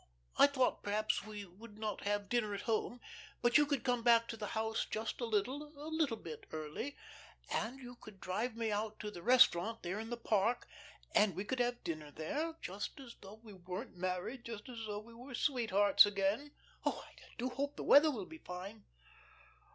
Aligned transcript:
I 0.39 0.47
thought, 0.47 0.81
perhaps, 0.81 1.27
we 1.27 1.45
would 1.45 1.77
not 1.77 2.05
have 2.05 2.27
dinner 2.27 2.55
at 2.55 2.61
home, 2.61 3.01
but 3.43 3.59
you 3.59 3.67
could 3.67 3.83
come 3.83 4.01
back 4.01 4.27
to 4.29 4.35
the 4.35 4.47
house 4.57 4.87
just 4.89 5.21
a 5.21 5.25
little 5.25 5.61
a 5.77 5.89
little 5.93 6.17
bit 6.17 6.47
early, 6.51 6.97
and 7.51 7.79
you 7.79 7.97
could 7.97 8.19
drive 8.19 8.55
me 8.55 8.71
out 8.71 8.99
to 9.01 9.11
the 9.11 9.21
restaurant 9.21 9.83
there 9.83 9.99
in 9.99 10.09
the 10.09 10.17
park, 10.17 10.67
and 11.13 11.35
we 11.35 11.43
could 11.45 11.59
have 11.59 11.83
dinner 11.83 12.09
there, 12.09 12.55
just 12.63 12.99
as 12.99 13.15
though 13.21 13.39
we 13.43 13.53
weren't 13.53 13.93
married 13.95 14.43
just 14.45 14.67
as 14.69 14.79
though 14.87 14.97
we 15.01 15.13
were 15.13 15.35
sweethearts 15.35 16.07
again. 16.07 16.51
Oh, 16.83 17.03
I 17.07 17.13
do 17.37 17.49
hope 17.49 17.75
the 17.75 17.83
weather 17.83 18.09
will 18.09 18.25
be 18.25 18.39
fine." 18.39 18.85